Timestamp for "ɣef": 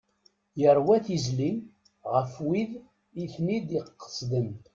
2.13-2.33